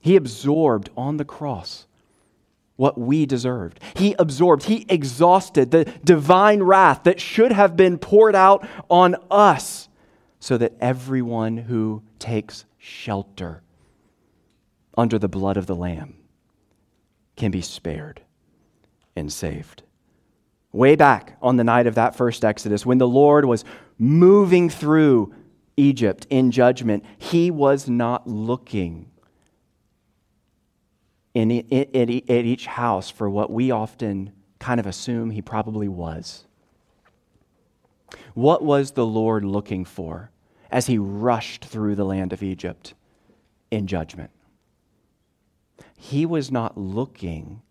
[0.00, 1.86] He absorbed on the cross
[2.76, 3.80] what we deserved.
[3.94, 9.88] He absorbed, he exhausted the divine wrath that should have been poured out on us
[10.38, 13.62] so that everyone who takes shelter
[14.96, 16.14] under the blood of the Lamb
[17.36, 18.20] can be spared
[19.18, 19.82] and saved.
[20.72, 23.64] Way back on the night of that first Exodus, when the Lord was
[23.98, 25.34] moving through
[25.76, 29.10] Egypt in judgment, he was not looking
[31.34, 35.88] in, in, in, at each house for what we often kind of assume he probably
[35.88, 36.46] was.
[38.34, 40.30] What was the Lord looking for
[40.70, 42.94] as he rushed through the land of Egypt
[43.70, 44.30] in judgment?
[45.96, 47.62] He was not looking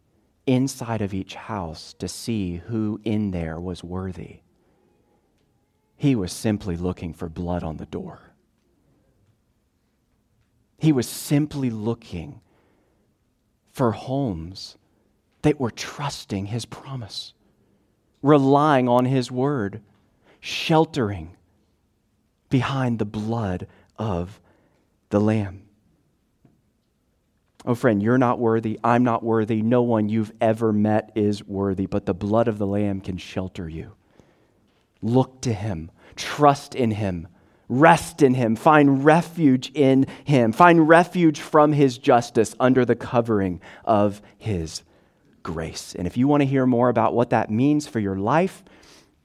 [0.47, 4.39] inside of each house to see who in there was worthy.
[5.97, 8.21] He was simply looking for blood on the door.
[10.77, 12.41] He was simply looking
[13.71, 14.77] for homes
[15.41, 17.33] that were trusting his promise,
[18.21, 19.81] relying on his word,
[20.39, 21.35] sheltering
[22.49, 23.67] behind the blood
[23.97, 24.39] of
[25.09, 25.66] the Lamb.
[27.65, 28.79] Oh, friend, you're not worthy.
[28.83, 29.61] I'm not worthy.
[29.61, 33.67] No one you've ever met is worthy, but the blood of the Lamb can shelter
[33.67, 33.93] you.
[35.01, 37.27] Look to Him, trust in Him,
[37.67, 43.59] rest in Him, find refuge in Him, find refuge from His justice under the covering
[43.83, 44.83] of His
[45.43, 45.95] grace.
[45.95, 48.63] And if you want to hear more about what that means for your life,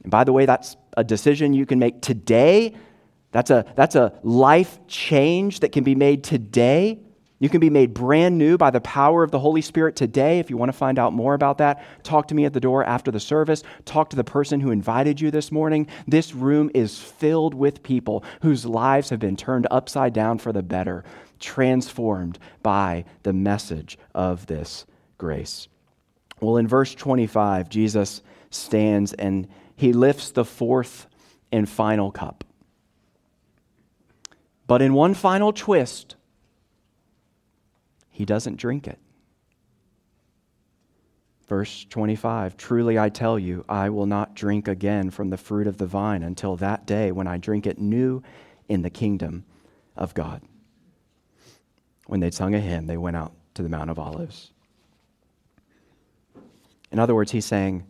[0.02, 2.74] and by the way, that's a decision you can make today.
[3.30, 6.98] That's a, that's a life change that can be made today
[7.43, 10.38] You can be made brand new by the power of the Holy Spirit today.
[10.38, 12.84] If you want to find out more about that, talk to me at the door
[12.84, 13.64] after the service.
[13.84, 15.88] Talk to the person who invited you this morning.
[16.07, 20.62] This room is filled with people whose lives have been turned upside down for the
[20.62, 21.03] better,
[21.40, 24.86] transformed by the message of this
[25.18, 25.66] grace.
[26.40, 31.09] Well, in verse 25, Jesus stands and he lifts the fourth
[31.51, 32.45] and final cup.
[34.68, 36.14] But in one final twist,
[38.22, 39.00] he doesn't drink it.
[41.48, 45.76] Verse 25 Truly I tell you, I will not drink again from the fruit of
[45.76, 48.22] the vine until that day when I drink it new
[48.68, 49.44] in the kingdom
[49.96, 50.40] of God.
[52.06, 54.52] When they'd sung a hymn, they went out to the Mount of Olives.
[56.92, 57.84] In other words, he's saying,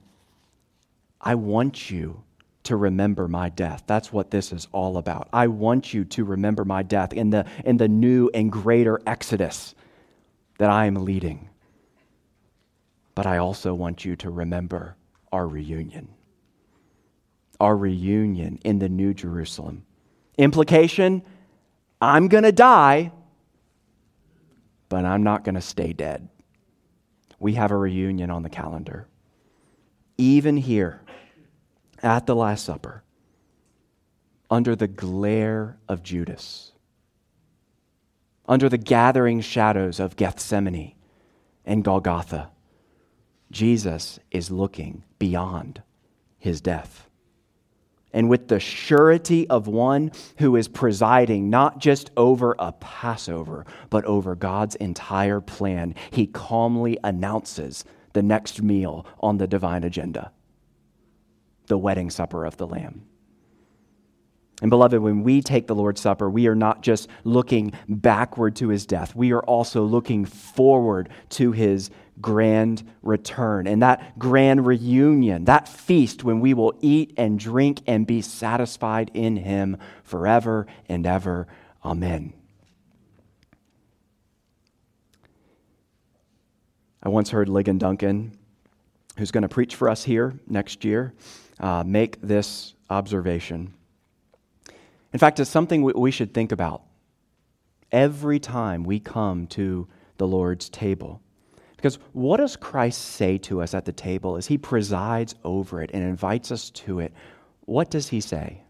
[1.20, 2.22] I want you
[2.62, 3.83] to remember my death.
[3.87, 5.28] That's what this is all about.
[5.30, 9.74] I want you to remember my death in the, in the new and greater Exodus
[10.63, 11.49] that I am leading.
[13.17, 14.95] But I also want you to remember
[15.33, 16.07] our reunion.
[17.59, 19.85] Our reunion in the New Jerusalem.
[20.39, 21.23] Implication
[22.01, 23.11] I'm going to die,
[24.89, 26.29] but I'm not going to stay dead.
[27.41, 29.09] We have a reunion on the calendar.
[30.17, 31.03] Even here
[32.05, 33.03] at the Last Supper,
[34.49, 36.72] under the glare of Judas
[38.47, 40.95] under the gathering shadows of Gethsemane
[41.64, 42.51] and Golgotha,
[43.51, 45.82] Jesus is looking beyond
[46.38, 47.09] his death.
[48.12, 54.05] And with the surety of one who is presiding not just over a Passover, but
[54.05, 60.32] over God's entire plan, he calmly announces the next meal on the divine agenda
[61.68, 63.07] the wedding supper of the Lamb.
[64.63, 68.69] And beloved, when we take the Lord's Supper, we are not just looking backward to
[68.69, 71.91] his death, we are also looking forward to his
[72.21, 73.67] grand return.
[73.67, 79.11] And that grand reunion, that feast when we will eat and drink and be satisfied
[79.15, 81.49] in him forever and ever.
[81.85, 82.33] Amen.
[87.03, 88.39] I once heard Ligon Duncan,
[89.19, 91.15] who's going to preach for us here next year,
[91.59, 93.75] uh, make this observation.
[95.13, 96.83] In fact, it's something we should think about
[97.91, 99.87] every time we come to
[100.17, 101.21] the Lord's table.
[101.77, 105.91] Because what does Christ say to us at the table as he presides over it
[105.93, 107.13] and invites us to it?
[107.63, 108.63] What does he say?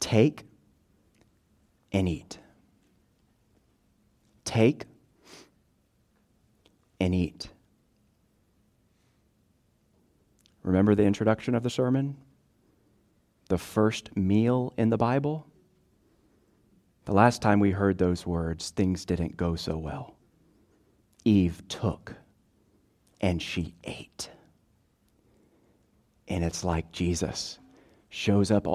[0.00, 0.44] Take
[1.92, 2.38] and eat.
[4.44, 4.84] Take
[7.00, 7.48] and eat.
[10.64, 12.16] Remember the introduction of the sermon?
[13.48, 15.46] The first meal in the Bible,
[17.04, 20.14] the last time we heard those words, things didn't go so well.
[21.24, 22.14] Eve took
[23.20, 24.30] and she ate.
[26.28, 27.58] And it's like Jesus
[28.08, 28.66] shows up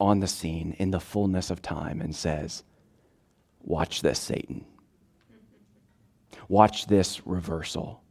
[0.00, 2.64] on the scene in the fullness of time and says,
[3.62, 4.64] Watch this, Satan.
[6.48, 8.02] Watch this reversal.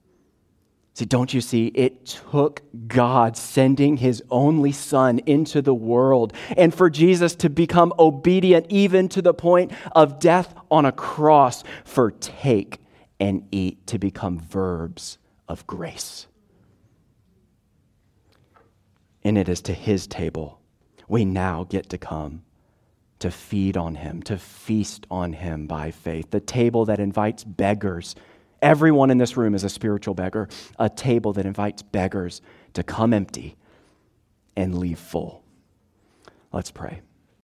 [0.97, 1.67] See, don't you see?
[1.75, 7.93] It took God sending his only son into the world and for Jesus to become
[7.99, 12.79] obedient even to the point of death on a cross for take
[13.19, 16.25] and eat to become verbs of grace.
[19.23, 20.59] And it is to his table
[21.07, 22.41] we now get to come
[23.19, 26.31] to feed on him, to feast on him by faith.
[26.31, 28.15] The table that invites beggars
[28.61, 30.47] Everyone in this room is a spiritual beggar,
[30.79, 32.41] a table that invites beggars
[32.73, 33.55] to come empty
[34.55, 35.43] and leave full.
[36.51, 37.01] Let's pray.